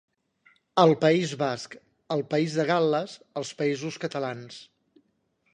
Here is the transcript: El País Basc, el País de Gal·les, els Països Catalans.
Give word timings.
El 0.83 0.93
País 1.03 1.33
Basc, 1.41 1.75
el 2.17 2.25
País 2.33 2.57
de 2.63 2.67
Gal·les, 2.71 3.15
els 3.43 3.55
Països 3.63 4.03
Catalans. 4.07 4.63